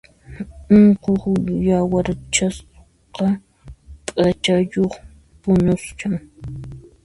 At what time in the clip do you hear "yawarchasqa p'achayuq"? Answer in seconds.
1.67-4.93